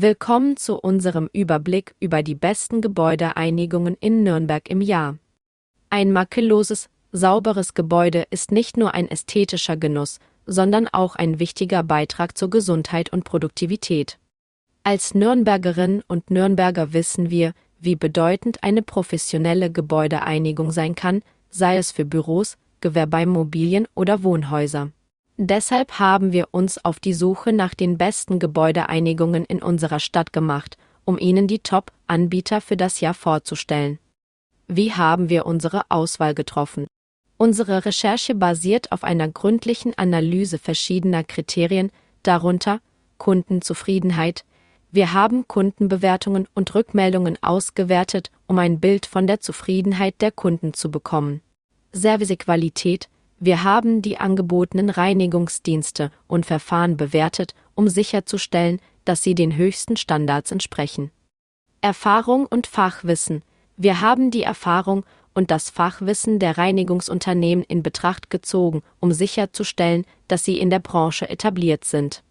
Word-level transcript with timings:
Willkommen 0.00 0.56
zu 0.56 0.78
unserem 0.78 1.28
Überblick 1.32 1.96
über 1.98 2.22
die 2.22 2.36
besten 2.36 2.80
Gebäudeeinigungen 2.80 3.96
in 3.98 4.22
Nürnberg 4.22 4.70
im 4.70 4.80
Jahr. 4.80 5.18
Ein 5.90 6.12
makelloses, 6.12 6.88
sauberes 7.10 7.74
Gebäude 7.74 8.24
ist 8.30 8.52
nicht 8.52 8.76
nur 8.76 8.94
ein 8.94 9.10
ästhetischer 9.10 9.76
Genuss, 9.76 10.20
sondern 10.46 10.86
auch 10.86 11.16
ein 11.16 11.40
wichtiger 11.40 11.82
Beitrag 11.82 12.38
zur 12.38 12.48
Gesundheit 12.48 13.12
und 13.12 13.24
Produktivität. 13.24 14.20
Als 14.84 15.16
Nürnbergerinnen 15.16 16.04
und 16.06 16.30
Nürnberger 16.30 16.92
wissen 16.92 17.28
wir, 17.28 17.52
wie 17.80 17.96
bedeutend 17.96 18.62
eine 18.62 18.82
professionelle 18.82 19.72
Gebäudeeinigung 19.72 20.70
sein 20.70 20.94
kann, 20.94 21.22
sei 21.50 21.76
es 21.76 21.90
für 21.90 22.04
Büros, 22.04 22.56
Gewerbeimmobilien 22.82 23.88
oder 23.96 24.22
Wohnhäuser. 24.22 24.92
Deshalb 25.40 26.00
haben 26.00 26.32
wir 26.32 26.48
uns 26.50 26.84
auf 26.84 26.98
die 26.98 27.14
Suche 27.14 27.52
nach 27.52 27.72
den 27.72 27.96
besten 27.96 28.40
Gebäudeeinigungen 28.40 29.44
in 29.44 29.62
unserer 29.62 30.00
Stadt 30.00 30.32
gemacht, 30.32 30.76
um 31.04 31.16
Ihnen 31.16 31.46
die 31.46 31.60
Top-Anbieter 31.60 32.60
für 32.60 32.76
das 32.76 32.98
Jahr 32.98 33.14
vorzustellen. 33.14 34.00
Wie 34.66 34.92
haben 34.92 35.28
wir 35.28 35.46
unsere 35.46 35.82
Auswahl 35.90 36.34
getroffen? 36.34 36.88
Unsere 37.36 37.84
Recherche 37.84 38.34
basiert 38.34 38.90
auf 38.90 39.04
einer 39.04 39.28
gründlichen 39.28 39.96
Analyse 39.96 40.58
verschiedener 40.58 41.22
Kriterien, 41.22 41.92
darunter 42.24 42.80
Kundenzufriedenheit. 43.18 44.44
Wir 44.90 45.12
haben 45.12 45.46
Kundenbewertungen 45.46 46.48
und 46.56 46.74
Rückmeldungen 46.74 47.40
ausgewertet, 47.42 48.32
um 48.48 48.58
ein 48.58 48.80
Bild 48.80 49.06
von 49.06 49.28
der 49.28 49.38
Zufriedenheit 49.38 50.16
der 50.20 50.32
Kunden 50.32 50.74
zu 50.74 50.90
bekommen. 50.90 51.42
Servicequalität. 51.92 53.08
Wir 53.40 53.62
haben 53.62 54.02
die 54.02 54.18
angebotenen 54.18 54.90
Reinigungsdienste 54.90 56.10
und 56.26 56.46
Verfahren 56.46 56.96
bewertet, 56.96 57.54
um 57.74 57.88
sicherzustellen, 57.88 58.80
dass 59.04 59.22
sie 59.22 59.34
den 59.34 59.56
höchsten 59.56 59.96
Standards 59.96 60.50
entsprechen. 60.50 61.10
Erfahrung 61.80 62.46
und 62.46 62.66
Fachwissen. 62.66 63.42
Wir 63.76 64.00
haben 64.00 64.32
die 64.32 64.42
Erfahrung 64.42 65.04
und 65.34 65.52
das 65.52 65.70
Fachwissen 65.70 66.40
der 66.40 66.58
Reinigungsunternehmen 66.58 67.64
in 67.64 67.84
Betracht 67.84 68.28
gezogen, 68.28 68.82
um 68.98 69.12
sicherzustellen, 69.12 70.04
dass 70.26 70.44
sie 70.44 70.58
in 70.58 70.68
der 70.68 70.80
Branche 70.80 71.28
etabliert 71.30 71.84
sind. 71.84 72.24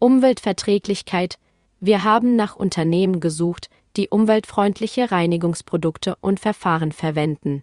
Umweltverträglichkeit 0.00 1.38
Wir 1.78 2.02
haben 2.02 2.34
nach 2.34 2.56
Unternehmen 2.56 3.20
gesucht, 3.20 3.70
die 3.96 4.08
umweltfreundliche 4.08 5.12
Reinigungsprodukte 5.12 6.16
und 6.20 6.40
Verfahren 6.40 6.90
verwenden, 6.90 7.62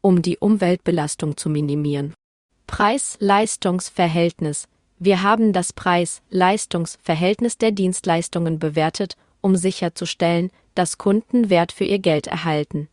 um 0.00 0.22
die 0.22 0.38
Umweltbelastung 0.38 1.36
zu 1.36 1.50
minimieren. 1.50 2.14
Preis-Leistungs-Verhältnis 2.66 4.68
Wir 4.98 5.22
haben 5.22 5.52
das 5.52 5.72
Preis-Leistungs-Verhältnis 5.72 7.58
der 7.58 7.72
Dienstleistungen 7.72 8.58
bewertet, 8.58 9.16
um 9.40 9.56
sicherzustellen, 9.56 10.50
dass 10.74 10.98
Kunden 10.98 11.50
Wert 11.50 11.72
für 11.72 11.84
ihr 11.84 11.98
Geld 11.98 12.26
erhalten. 12.26 12.88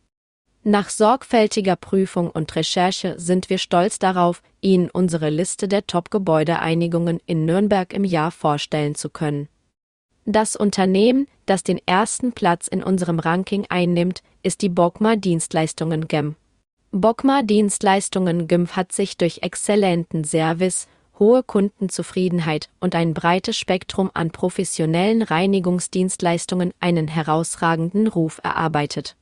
Nach 0.68 0.88
sorgfältiger 0.88 1.76
Prüfung 1.76 2.28
und 2.28 2.56
Recherche 2.56 3.14
sind 3.18 3.50
wir 3.50 3.58
stolz 3.58 4.00
darauf, 4.00 4.42
Ihnen 4.60 4.90
unsere 4.90 5.30
Liste 5.30 5.68
der 5.68 5.86
Top-Gebäudeeinigungen 5.86 7.20
in 7.24 7.44
Nürnberg 7.44 7.92
im 7.92 8.02
Jahr 8.02 8.32
vorstellen 8.32 8.96
zu 8.96 9.08
können. 9.08 9.48
Das 10.24 10.56
Unternehmen, 10.56 11.28
das 11.46 11.62
den 11.62 11.78
ersten 11.86 12.32
Platz 12.32 12.66
in 12.66 12.82
unserem 12.82 13.20
Ranking 13.20 13.66
einnimmt, 13.68 14.24
ist 14.42 14.60
die 14.60 14.68
Bockmar 14.68 15.16
Dienstleistungen 15.16 16.08
GEM. 16.08 16.34
Bockmar 16.98 17.42
Dienstleistungen 17.42 18.48
GEM 18.48 18.68
hat 18.68 18.90
sich 18.90 19.18
durch 19.18 19.42
exzellenten 19.42 20.24
Service, 20.24 20.88
hohe 21.18 21.42
Kundenzufriedenheit 21.42 22.70
und 22.80 22.94
ein 22.94 23.12
breites 23.12 23.58
Spektrum 23.58 24.10
an 24.14 24.30
professionellen 24.30 25.20
Reinigungsdienstleistungen 25.20 26.72
einen 26.80 27.06
herausragenden 27.06 28.06
Ruf 28.06 28.40
erarbeitet. 28.42 29.14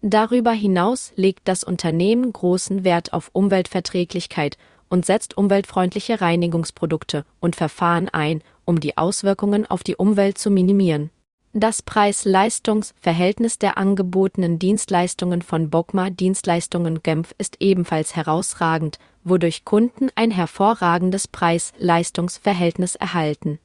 Darüber 0.00 0.52
hinaus 0.52 1.10
legt 1.16 1.48
das 1.48 1.64
Unternehmen 1.64 2.32
großen 2.32 2.84
Wert 2.84 3.12
auf 3.12 3.30
Umweltverträglichkeit 3.32 4.56
und 4.88 5.04
setzt 5.04 5.36
umweltfreundliche 5.36 6.20
Reinigungsprodukte 6.20 7.24
und 7.40 7.56
Verfahren 7.56 8.08
ein, 8.08 8.42
um 8.64 8.78
die 8.78 8.96
Auswirkungen 8.96 9.68
auf 9.68 9.82
die 9.82 9.96
Umwelt 9.96 10.38
zu 10.38 10.52
minimieren. 10.52 11.10
Das 11.54 11.82
Preis-Leistungs-Verhältnis 11.82 13.58
der 13.58 13.78
angebotenen 13.78 14.58
Dienstleistungen 14.58 15.42
von 15.42 15.70
Bockmar 15.70 16.10
Dienstleistungen 16.10 17.02
Genf 17.02 17.34
ist 17.38 17.56
ebenfalls 17.60 18.14
herausragend, 18.14 18.98
wodurch 19.24 19.64
Kunden 19.64 20.10
ein 20.14 20.30
hervorragendes 20.30 21.26
Preis-Leistungs-Verhältnis 21.26 22.96
erhalten 22.96 23.58